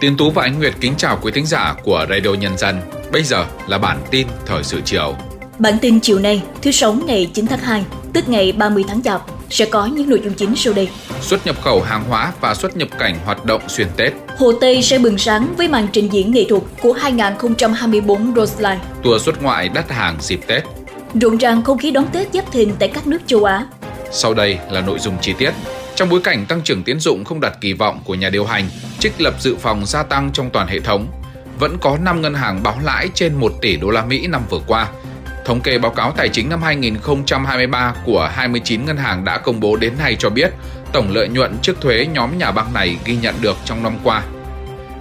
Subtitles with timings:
[0.00, 2.80] Tiến Tú và Ánh Nguyệt kính chào quý thính giả của Radio Nhân dân.
[3.12, 5.14] Bây giờ là bản tin thời sự chiều.
[5.58, 9.22] Bản tin chiều nay, thứ sáu ngày 9 tháng 2, tức ngày 30 tháng Chạp,
[9.50, 10.88] sẽ có những nội dung chính sau đây.
[11.20, 14.12] Xuất nhập khẩu hàng hóa và xuất nhập cảnh hoạt động xuyên Tết.
[14.38, 18.80] Hồ Tây sẽ bừng sáng với màn trình diễn nghệ thuật của 2024 Roseline.
[19.02, 20.64] Tour xuất ngoại đắt hàng dịp Tết.
[21.14, 23.66] Rộn ràng không khí đón Tết Giáp Thìn tại các nước châu Á.
[24.16, 25.50] Sau đây là nội dung chi tiết.
[25.94, 28.68] Trong bối cảnh tăng trưởng tiến dụng không đạt kỳ vọng của nhà điều hành,
[28.98, 31.06] trích lập dự phòng gia tăng trong toàn hệ thống,
[31.58, 34.60] vẫn có 5 ngân hàng báo lãi trên 1 tỷ đô la Mỹ năm vừa
[34.66, 34.88] qua.
[35.44, 39.76] Thống kê báo cáo tài chính năm 2023 của 29 ngân hàng đã công bố
[39.76, 40.52] đến nay cho biết,
[40.92, 44.22] tổng lợi nhuận trước thuế nhóm nhà băng này ghi nhận được trong năm qua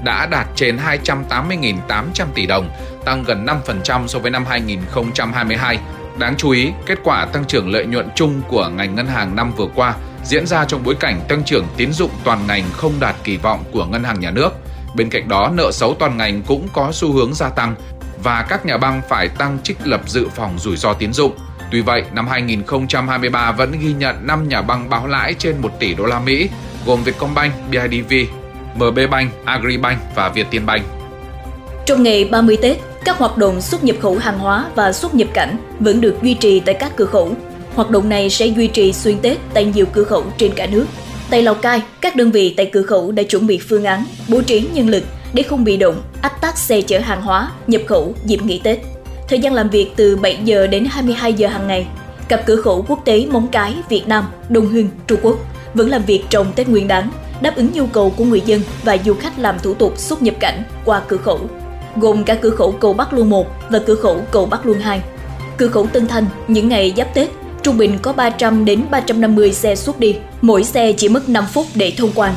[0.03, 2.69] đã đạt trên 280.800 tỷ đồng,
[3.05, 5.79] tăng gần 5% so với năm 2022.
[6.17, 9.51] Đáng chú ý, kết quả tăng trưởng lợi nhuận chung của ngành ngân hàng năm
[9.57, 13.15] vừa qua diễn ra trong bối cảnh tăng trưởng tín dụng toàn ngành không đạt
[13.23, 14.49] kỳ vọng của ngân hàng nhà nước.
[14.95, 17.75] Bên cạnh đó, nợ xấu toàn ngành cũng có xu hướng gia tăng
[18.23, 21.31] và các nhà băng phải tăng trích lập dự phòng rủi ro tín dụng.
[21.71, 25.93] Tuy vậy, năm 2023 vẫn ghi nhận 5 nhà băng báo lãi trên 1 tỷ
[25.93, 26.49] đô la Mỹ,
[26.85, 28.13] gồm Vietcombank, BIDV,
[28.75, 30.85] MB Bank, Agribank và Vietinbank.
[31.85, 35.27] Trong ngày 30 Tết, các hoạt động xuất nhập khẩu hàng hóa và xuất nhập
[35.33, 37.31] cảnh vẫn được duy trì tại các cửa khẩu.
[37.75, 40.85] Hoạt động này sẽ duy trì xuyên Tết tại nhiều cửa khẩu trên cả nước.
[41.29, 44.41] Tại Lào Cai, các đơn vị tại cửa khẩu đã chuẩn bị phương án, bố
[44.41, 48.15] trí nhân lực để không bị động, ách tắc xe chở hàng hóa, nhập khẩu
[48.25, 48.79] dịp nghỉ Tết.
[49.27, 51.87] Thời gian làm việc từ 7 giờ đến 22 giờ hàng ngày.
[52.27, 55.37] Cặp cửa khẩu quốc tế Móng Cái, Việt Nam, Đông Hưng, Trung Quốc
[55.73, 57.09] vẫn làm việc trong Tết Nguyên đán,
[57.41, 60.35] đáp ứng nhu cầu của người dân và du khách làm thủ tục xuất nhập
[60.39, 61.39] cảnh qua cửa khẩu,
[61.95, 65.01] gồm cả cửa khẩu cầu Bắc Luân 1 và cửa khẩu cầu Bắc Luân 2.
[65.57, 67.29] Cửa khẩu Tân Thanh những ngày giáp Tết
[67.63, 71.65] trung bình có 300 đến 350 xe xuất đi, mỗi xe chỉ mất 5 phút
[71.75, 72.35] để thông quan.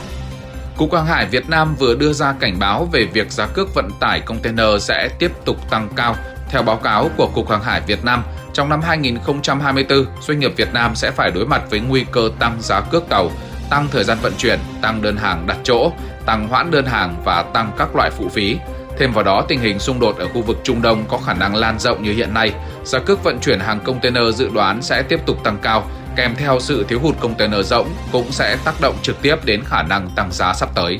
[0.76, 3.90] Cục Hàng hải Việt Nam vừa đưa ra cảnh báo về việc giá cước vận
[4.00, 6.16] tải container sẽ tiếp tục tăng cao.
[6.50, 8.22] Theo báo cáo của Cục Hàng hải Việt Nam,
[8.52, 12.58] trong năm 2024, doanh nghiệp Việt Nam sẽ phải đối mặt với nguy cơ tăng
[12.60, 13.30] giá cước tàu,
[13.70, 15.92] tăng thời gian vận chuyển, tăng đơn hàng đặt chỗ,
[16.26, 18.56] tăng hoãn đơn hàng và tăng các loại phụ phí.
[18.98, 21.54] Thêm vào đó, tình hình xung đột ở khu vực Trung Đông có khả năng
[21.54, 22.52] lan rộng như hiện nay.
[22.84, 26.60] Giá cước vận chuyển hàng container dự đoán sẽ tiếp tục tăng cao, kèm theo
[26.60, 30.32] sự thiếu hụt container rỗng cũng sẽ tác động trực tiếp đến khả năng tăng
[30.32, 30.98] giá sắp tới.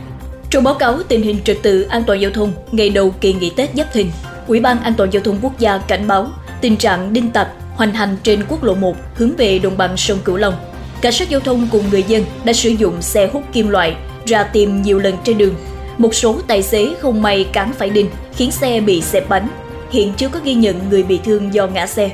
[0.51, 3.51] Trong báo cáo tình hình trật tự an toàn giao thông ngày đầu kỳ nghỉ
[3.51, 4.11] Tết Giáp Thìn,
[4.47, 6.29] Ủy ban An toàn giao thông quốc gia cảnh báo
[6.61, 10.19] tình trạng đinh tặc hoành hành trên quốc lộ 1 hướng về đồng bằng sông
[10.25, 10.55] Cửu Long.
[11.01, 13.97] Cảnh sát giao thông cùng người dân đã sử dụng xe hút kim loại
[14.27, 15.55] ra tìm nhiều lần trên đường.
[15.99, 19.49] Một số tài xế không may cán phải đinh khiến xe bị xẹp bánh.
[19.91, 22.11] Hiện chưa có ghi nhận người bị thương do ngã xe.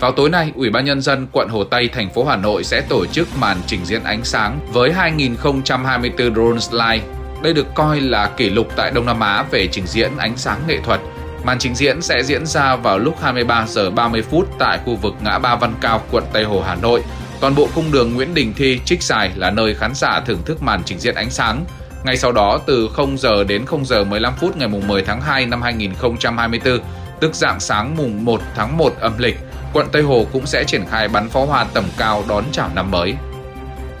[0.00, 2.80] Vào tối nay, Ủy ban nhân dân quận Hồ Tây thành phố Hà Nội sẽ
[2.80, 7.02] tổ chức màn trình diễn ánh sáng với 2024 Drone Slide.
[7.42, 10.60] Đây được coi là kỷ lục tại Đông Nam Á về trình diễn ánh sáng
[10.68, 11.00] nghệ thuật.
[11.44, 15.14] Màn trình diễn sẽ diễn ra vào lúc 23 giờ 30 phút tại khu vực
[15.24, 17.02] ngã ba Văn Cao, quận Tây Hồ, Hà Nội.
[17.40, 20.62] Toàn bộ cung đường Nguyễn Đình Thi, Trích Sài là nơi khán giả thưởng thức
[20.62, 21.64] màn trình diễn ánh sáng.
[22.04, 25.46] Ngay sau đó, từ 0 giờ đến 0 giờ 15 phút ngày 10 tháng 2
[25.46, 26.78] năm 2024,
[27.20, 29.36] tức dạng sáng mùng 1 tháng 1 âm lịch,
[29.72, 32.90] quận Tây Hồ cũng sẽ triển khai bắn pháo hoa tầm cao đón chào năm
[32.90, 33.14] mới.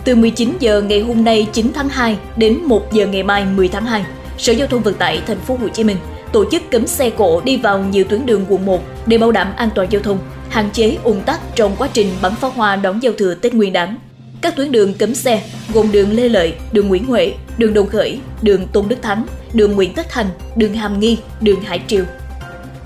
[0.04, 3.68] Từ 19 giờ ngày hôm nay 9 tháng 2 đến 1 giờ ngày mai 10
[3.68, 4.04] tháng 2,
[4.38, 5.96] Sở Giao thông Vận tải Thành phố Hồ Chí Minh
[6.32, 9.52] tổ chức cấm xe cộ đi vào nhiều tuyến đường quận 1 để bảo đảm
[9.56, 10.18] an toàn giao thông,
[10.50, 13.72] hạn chế ùn tắc trong quá trình bắn pháo hoa đón giao thừa Tết Nguyên
[13.72, 13.96] đán.
[14.44, 15.42] Các tuyến đường cấm xe
[15.74, 19.72] gồm đường Lê Lợi, đường Nguyễn Huệ, đường Đồng Khởi, đường Tôn Đức Thắng, đường
[19.72, 22.04] Nguyễn Tất Thành, đường Hàm Nghi, đường Hải Triều.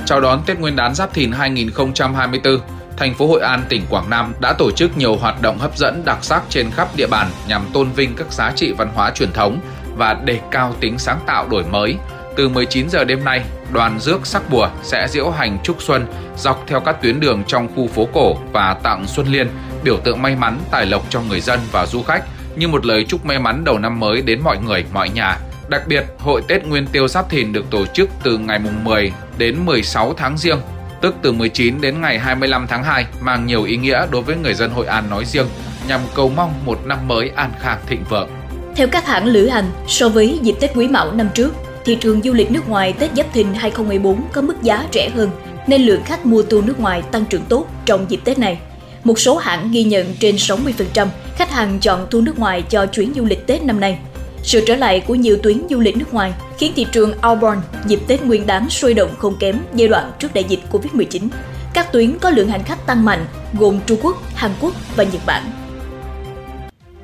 [0.07, 2.61] Chào đón Tết Nguyên đán Giáp Thìn 2024,
[2.97, 6.03] thành phố Hội An, tỉnh Quảng Nam đã tổ chức nhiều hoạt động hấp dẫn
[6.05, 9.33] đặc sắc trên khắp địa bàn nhằm tôn vinh các giá trị văn hóa truyền
[9.33, 9.61] thống
[9.97, 11.97] và đề cao tính sáng tạo đổi mới.
[12.37, 16.65] Từ 19 giờ đêm nay, đoàn rước sắc bùa sẽ diễu hành chúc xuân dọc
[16.67, 19.49] theo các tuyến đường trong khu phố cổ và tặng xuân liên,
[19.85, 22.25] biểu tượng may mắn tài lộc cho người dân và du khách
[22.57, 25.39] như một lời chúc may mắn đầu năm mới đến mọi người, mọi nhà.
[25.69, 29.13] Đặc biệt, hội Tết Nguyên Tiêu Giáp Thìn được tổ chức từ ngày mùng 10
[29.39, 30.59] đến 16 tháng riêng,
[31.01, 34.55] tức từ 19 đến ngày 25 tháng 2, mang nhiều ý nghĩa đối với người
[34.55, 35.47] dân Hội An nói riêng,
[35.89, 38.29] nhằm cầu mong một năm mới an khang thịnh vượng.
[38.77, 41.55] Theo các hãng lữ hành, so với dịp Tết Quý Mão năm trước,
[41.85, 45.31] thị trường du lịch nước ngoài Tết Giáp Thìn 2014 có mức giá rẻ hơn,
[45.67, 48.59] nên lượng khách mua tour nước ngoài tăng trưởng tốt trong dịp Tết này.
[49.05, 53.13] Một số hãng ghi nhận trên 60% khách hàng chọn tour nước ngoài cho chuyến
[53.17, 53.99] du lịch Tết năm nay.
[54.43, 58.01] Sự trở lại của nhiều tuyến du lịch nước ngoài khiến thị trường outbound dịp
[58.07, 61.29] Tết Nguyên đán sôi động không kém giai đoạn trước đại dịch Covid-19.
[61.75, 63.27] Các tuyến có lượng hành khách tăng mạnh
[63.59, 65.51] gồm Trung Quốc, Hàn Quốc và Nhật Bản.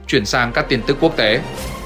[0.06, 1.40] Chuyển sang các tin tức quốc tế.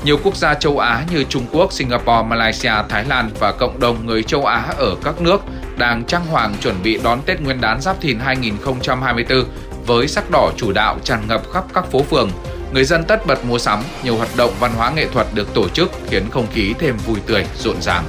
[0.05, 4.07] Nhiều quốc gia châu Á như Trung Quốc, Singapore, Malaysia, Thái Lan và cộng đồng
[4.07, 5.41] người châu Á ở các nước
[5.77, 9.45] đang trang hoàng chuẩn bị đón Tết Nguyên đán Giáp Thìn 2024
[9.89, 12.31] với sắc đỏ chủ đạo tràn ngập khắp các phố phường.
[12.73, 15.69] Người dân tất bật mua sắm, nhiều hoạt động văn hóa nghệ thuật được tổ
[15.69, 18.05] chức khiến không khí thêm vui tươi, rộn ràng.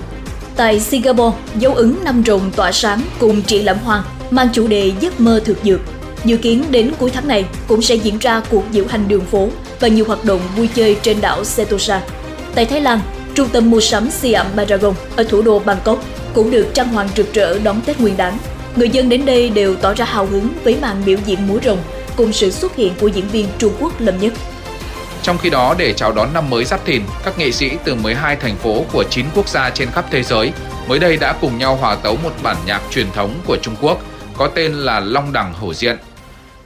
[0.56, 4.92] Tại Singapore, dấu ứng năm rồng tỏa sáng cùng triển lãm hoa mang chủ đề
[5.00, 5.80] giấc mơ thực dược.
[6.26, 9.50] Dự kiến đến cuối tháng này cũng sẽ diễn ra cuộc diễu hành đường phố
[9.80, 12.02] và nhiều hoạt động vui chơi trên đảo Sentosa.
[12.56, 13.00] Tại Thái Lan,
[13.36, 16.04] trung tâm mua sắm Siam Paragon ở thủ đô Bangkok
[16.34, 18.38] cũng được trang hoàng rực rỡ đón Tết Nguyên đán.
[18.76, 21.80] Người dân đến đây đều tỏ ra hào hứng với màn biểu diễn múa rồng
[22.18, 24.34] cùng sự xuất hiện của diễn viên Trung Quốc Lâm Nhất.
[25.24, 28.36] Trong khi đó, để chào đón năm mới Giáp Thìn, các nghệ sĩ từ 12
[28.36, 30.52] thành phố của 9 quốc gia trên khắp thế giới
[30.88, 34.02] mới đây đã cùng nhau hòa tấu một bản nhạc truyền thống của Trung Quốc
[34.38, 35.98] có tên là Long Đằng Hổ Diện.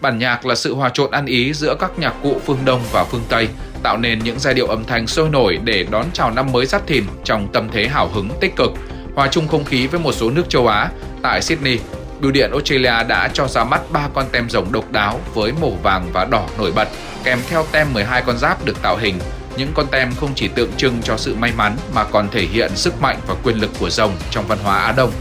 [0.01, 3.03] Bản nhạc là sự hòa trộn ăn ý giữa các nhạc cụ phương Đông và
[3.03, 3.47] phương Tây,
[3.83, 6.87] tạo nên những giai điệu âm thanh sôi nổi để đón chào năm mới Giáp
[6.87, 8.71] Thìn trong tâm thế hào hứng tích cực.
[9.15, 10.89] Hòa chung không khí với một số nước châu Á,
[11.23, 11.79] tại Sydney,
[12.21, 15.71] Bưu điện Australia đã cho ra mắt ba con tem rồng độc đáo với màu
[15.83, 16.87] vàng và đỏ nổi bật,
[17.23, 19.19] kèm theo tem 12 con giáp được tạo hình.
[19.57, 22.71] Những con tem không chỉ tượng trưng cho sự may mắn mà còn thể hiện
[22.75, 25.11] sức mạnh và quyền lực của rồng trong văn hóa Á Đông.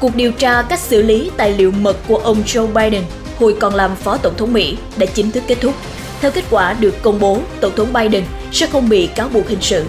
[0.00, 3.02] Cuộc điều tra cách xử lý tài liệu mật của ông Joe Biden
[3.38, 5.74] hồi còn làm phó tổng thống Mỹ đã chính thức kết thúc.
[6.20, 9.60] Theo kết quả được công bố, tổng thống Biden sẽ không bị cáo buộc hình
[9.60, 9.84] sự.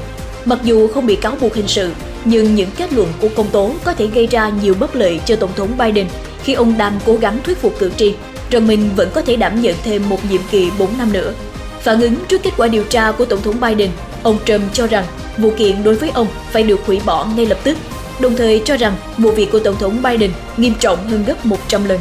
[0.46, 1.92] Mặc dù không bị cáo buộc hình sự,
[2.26, 5.36] nhưng những kết luận của công tố có thể gây ra nhiều bất lợi cho
[5.36, 6.08] tổng thống Biden
[6.44, 8.16] khi ông đang cố gắng thuyết phục cử tri
[8.52, 11.34] rằng mình vẫn có thể đảm nhận thêm một nhiệm kỳ 4 năm nữa.
[11.82, 13.90] Phản ứng trước kết quả điều tra của Tổng thống Biden,
[14.24, 15.06] ông Trump cho rằng
[15.38, 17.78] vụ kiện đối với ông phải được hủy bỏ ngay lập tức,
[18.20, 21.86] đồng thời cho rằng vụ việc của Tổng thống Biden nghiêm trọng hơn gấp 100
[21.86, 22.00] lần.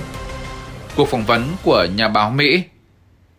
[0.97, 2.63] Cuộc phỏng vấn của nhà báo Mỹ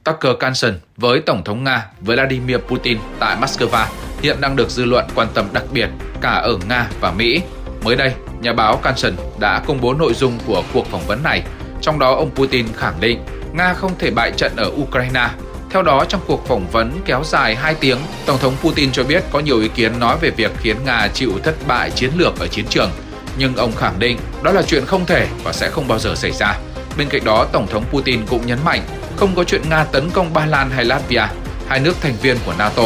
[0.03, 3.85] Tucker Carlson với Tổng thống Nga Vladimir Putin tại Moscow
[4.21, 5.89] hiện đang được dư luận quan tâm đặc biệt
[6.21, 7.41] cả ở Nga và Mỹ.
[7.83, 11.43] Mới đây, nhà báo Carlson đã công bố nội dung của cuộc phỏng vấn này,
[11.81, 15.29] trong đó ông Putin khẳng định Nga không thể bại trận ở Ukraine.
[15.69, 19.23] Theo đó, trong cuộc phỏng vấn kéo dài 2 tiếng, Tổng thống Putin cho biết
[19.31, 22.47] có nhiều ý kiến nói về việc khiến Nga chịu thất bại chiến lược ở
[22.47, 22.91] chiến trường,
[23.37, 26.31] nhưng ông khẳng định đó là chuyện không thể và sẽ không bao giờ xảy
[26.31, 26.57] ra.
[26.97, 28.81] Bên cạnh đó, Tổng thống Putin cũng nhấn mạnh
[29.19, 31.27] không có chuyện Nga tấn công Ba Lan hay Latvia,
[31.67, 32.83] hai nước thành viên của NATO.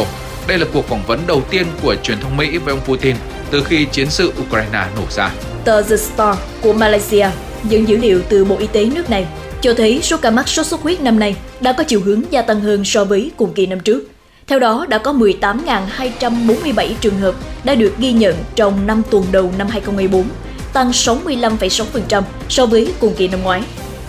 [0.48, 3.16] Đây là cuộc phỏng vấn đầu tiên của truyền thông Mỹ với ông Putin
[3.50, 5.30] từ khi chiến sự Ukraine nổ ra.
[5.64, 7.26] Tờ The Star của Malaysia
[7.64, 9.26] dẫn dữ liệu từ Bộ Y tế nước này
[9.60, 12.42] cho thấy số ca mắc sốt xuất huyết năm nay đã có chiều hướng gia
[12.42, 14.08] tăng hơn so với cùng kỳ năm trước.
[14.46, 17.34] Theo đó, đã có 18.247 trường hợp
[17.64, 20.24] đã được ghi nhận trong 5 tuần đầu năm 2014,
[20.72, 23.62] tăng 65,6% so với cùng kỳ năm ngoái.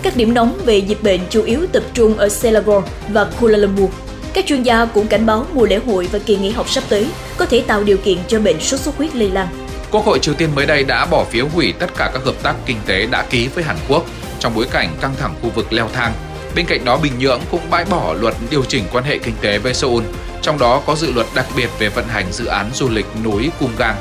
[0.05, 3.89] Các điểm nóng về dịch bệnh chủ yếu tập trung ở Selangor và Kuala Lumpur.
[4.33, 7.07] Các chuyên gia cũng cảnh báo mùa lễ hội và kỳ nghỉ học sắp tới
[7.37, 9.47] có thể tạo điều kiện cho bệnh sốt xuất huyết lây lan.
[9.91, 12.55] Quốc hội Triều Tiên mới đây đã bỏ phiếu hủy tất cả các hợp tác
[12.65, 14.05] kinh tế đã ký với Hàn Quốc
[14.39, 16.13] trong bối cảnh căng thẳng khu vực leo thang.
[16.55, 19.57] Bên cạnh đó, Bình Nhưỡng cũng bãi bỏ luật điều chỉnh quan hệ kinh tế
[19.57, 20.03] với Seoul,
[20.41, 23.51] trong đó có dự luật đặc biệt về vận hành dự án du lịch núi
[23.59, 23.95] Kumgang.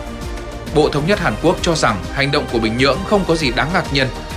[0.74, 3.50] Bộ Thống nhất Hàn Quốc cho rằng hành động của Bình Nhưỡng không có gì
[3.56, 4.06] đáng ngạc nhiên,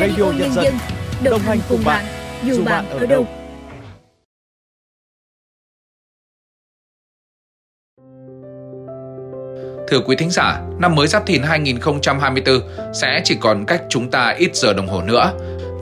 [0.00, 0.74] Radio, Nhân dân
[1.24, 2.04] đồng hành cùng bạn
[2.44, 3.26] dù bạn ở đâu.
[9.88, 12.60] Thưa quý thính giả, năm mới Giáp Thìn 2024
[12.94, 15.32] sẽ chỉ còn cách chúng ta ít giờ đồng hồ nữa.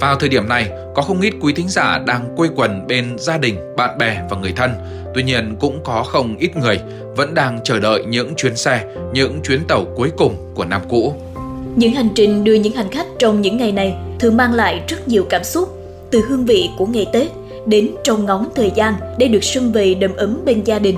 [0.00, 3.38] Vào thời điểm này, có không ít quý thính giả đang quây quần bên gia
[3.38, 4.70] đình, bạn bè và người thân.
[5.14, 6.80] Tuy nhiên cũng có không ít người
[7.16, 11.29] vẫn đang chờ đợi những chuyến xe, những chuyến tàu cuối cùng của năm cũ.
[11.76, 15.08] Những hành trình đưa những hành khách trong những ngày này thường mang lại rất
[15.08, 15.68] nhiều cảm xúc,
[16.10, 17.28] từ hương vị của ngày Tết
[17.66, 20.96] đến trông ngóng thời gian để được xuân về đầm ấm bên gia đình.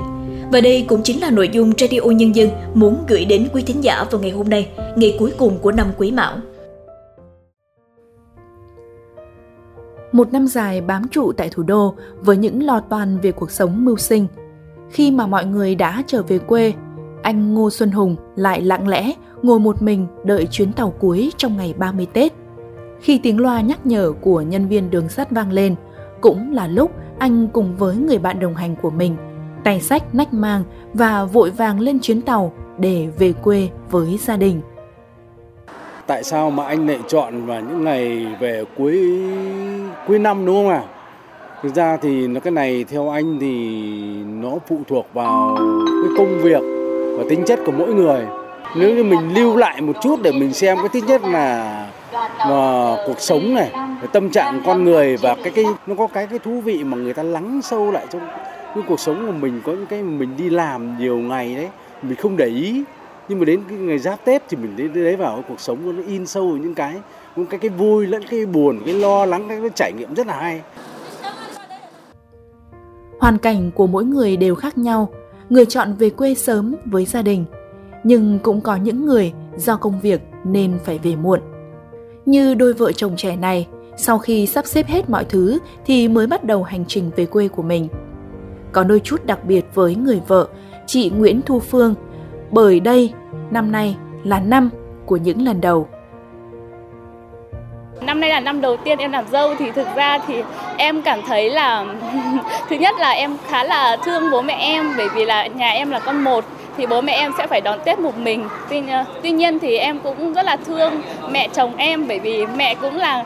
[0.52, 3.84] Và đây cũng chính là nội dung Radio Nhân dân muốn gửi đến quý thính
[3.84, 6.36] giả vào ngày hôm nay, ngày cuối cùng của năm Quý Mão.
[10.12, 13.84] Một năm dài bám trụ tại thủ đô với những lo toan về cuộc sống
[13.84, 14.26] mưu sinh.
[14.90, 16.72] Khi mà mọi người đã trở về quê,
[17.22, 19.12] anh Ngô Xuân Hùng lại lặng lẽ
[19.42, 22.32] ngồi một mình đợi chuyến tàu cuối trong ngày 30 Tết.
[23.00, 25.74] Khi tiếng loa nhắc nhở của nhân viên đường sắt vang lên,
[26.20, 29.16] cũng là lúc anh cùng với người bạn đồng hành của mình
[29.64, 30.64] tay sách nách mang
[30.94, 34.60] và vội vàng lên chuyến tàu để về quê với gia đình.
[36.06, 39.22] Tại sao mà anh lại chọn vào những ngày về cuối
[40.06, 40.82] cuối năm đúng không ạ?
[40.86, 40.88] À?
[41.62, 43.84] Thực ra thì nó cái này theo anh thì
[44.24, 46.81] nó phụ thuộc vào cái công việc
[47.16, 48.26] và tính chất của mỗi người.
[48.76, 51.86] Nếu như mình lưu lại một chút để mình xem cái tính chất là
[52.38, 53.70] mà cuộc sống này,
[54.12, 57.14] tâm trạng con người và cái cái nó có cái cái thú vị mà người
[57.14, 58.22] ta lắng sâu lại trong
[58.74, 61.68] cái cuộc sống của mình có những cái mình đi làm nhiều ngày đấy
[62.02, 62.82] mình không để ý.
[63.28, 66.02] Nhưng mà đến cái ngày giáp tết thì mình lấy vào cái cuộc sống nó
[66.06, 66.94] in sâu những cái
[67.36, 70.26] những cái cái vui lẫn cái buồn cái lo lắng cái, cái trải nghiệm rất
[70.26, 70.60] là hay.
[73.18, 75.08] Hoàn cảnh của mỗi người đều khác nhau
[75.52, 77.44] người chọn về quê sớm với gia đình.
[78.04, 81.40] Nhưng cũng có những người do công việc nên phải về muộn.
[82.26, 86.26] Như đôi vợ chồng trẻ này, sau khi sắp xếp hết mọi thứ thì mới
[86.26, 87.88] bắt đầu hành trình về quê của mình.
[88.72, 90.48] Có đôi chút đặc biệt với người vợ,
[90.86, 91.94] chị Nguyễn Thu Phương,
[92.50, 93.12] bởi đây
[93.50, 94.70] năm nay là năm
[95.06, 95.88] của những lần đầu.
[98.06, 100.34] Năm nay là năm đầu tiên em làm dâu thì thực ra thì
[100.76, 101.84] em cảm thấy là
[102.68, 105.90] thứ nhất là em khá là thương bố mẹ em bởi vì là nhà em
[105.90, 106.44] là con một
[106.76, 108.48] thì bố mẹ em sẽ phải đón Tết một mình.
[108.70, 108.82] Tuy,
[109.22, 112.96] tuy nhiên thì em cũng rất là thương mẹ chồng em bởi vì mẹ cũng
[112.96, 113.24] là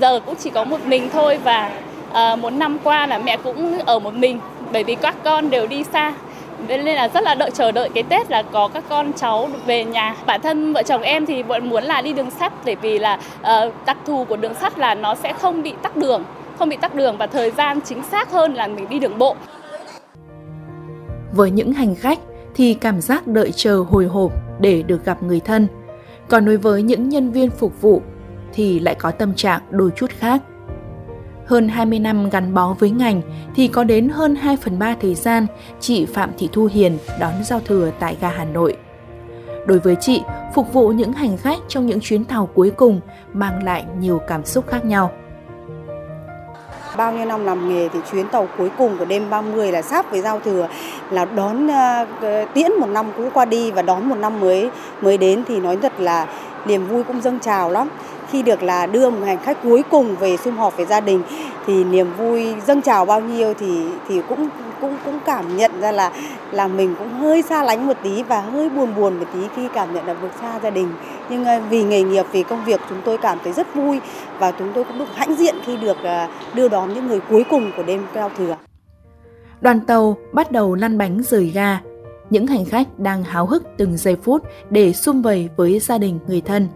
[0.00, 1.70] giờ cũng chỉ có một mình thôi và
[2.10, 4.40] uh, một năm qua là mẹ cũng ở một mình
[4.72, 6.12] bởi vì các con đều đi xa
[6.68, 9.84] nên là rất là đợi chờ đợi cái Tết là có các con cháu về
[9.84, 10.14] nhà.
[10.26, 13.18] Bản thân vợ chồng em thì vẫn muốn là đi đường sắt để vì là
[13.40, 16.24] uh, đặc thù của đường sắt là nó sẽ không bị tắc đường,
[16.58, 19.36] không bị tắc đường và thời gian chính xác hơn là mình đi đường bộ.
[21.32, 22.18] Với những hành khách
[22.54, 25.68] thì cảm giác đợi chờ hồi hộp để được gặp người thân.
[26.28, 28.02] Còn đối với những nhân viên phục vụ
[28.52, 30.42] thì lại có tâm trạng đôi chút khác.
[31.46, 33.22] Hơn 20 năm gắn bó với ngành
[33.54, 35.46] thì có đến hơn 2 phần 3 thời gian
[35.80, 38.76] chị Phạm Thị Thu Hiền đón giao thừa tại ga Hà Nội.
[39.66, 40.22] Đối với chị,
[40.54, 43.00] phục vụ những hành khách trong những chuyến tàu cuối cùng
[43.32, 45.10] mang lại nhiều cảm xúc khác nhau.
[46.96, 50.10] Bao nhiêu năm làm nghề thì chuyến tàu cuối cùng của đêm 30 là sắp
[50.10, 50.68] với giao thừa
[51.10, 55.18] là đón uh, tiễn một năm cũ qua đi và đón một năm mới mới
[55.18, 56.26] đến thì nói thật là
[56.66, 57.88] niềm vui cũng dâng trào lắm
[58.30, 61.22] khi được là đưa một hành khách cuối cùng về sum họp với gia đình
[61.66, 64.48] thì niềm vui dâng trào bao nhiêu thì thì cũng
[64.80, 66.12] cũng cũng cảm nhận ra là
[66.52, 69.68] là mình cũng hơi xa lánh một tí và hơi buồn buồn một tí khi
[69.74, 70.88] cảm nhận là vượt xa gia đình.
[71.30, 74.00] Nhưng ờ, vì nghề nghiệp, vì công việc chúng tôi cảm thấy rất vui
[74.38, 77.44] và chúng tôi cũng được hãnh diện khi được ờ, đưa đón những người cuối
[77.50, 78.56] cùng của đêm giao thừa.
[79.60, 81.80] Đoàn tàu bắt đầu lăn bánh rời ga.
[82.30, 86.18] Những hành khách đang háo hức từng giây phút để sum vầy với gia đình
[86.26, 86.68] người thân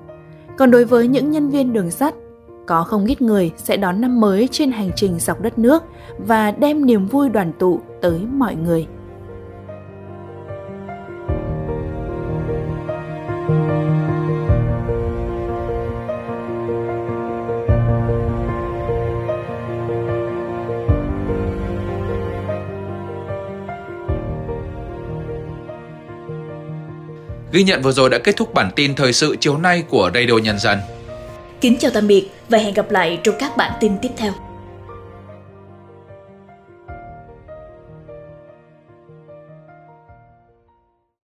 [0.60, 2.14] còn đối với những nhân viên đường sắt,
[2.66, 5.82] có không ít người sẽ đón năm mới trên hành trình dọc đất nước
[6.18, 8.86] và đem niềm vui đoàn tụ tới mọi người.
[27.52, 30.38] Ghi nhận vừa rồi đã kết thúc bản tin thời sự chiều nay của Radio
[30.38, 30.78] Nhân dân.
[31.60, 34.32] Kính chào tạm biệt và hẹn gặp lại trong các bản tin tiếp theo.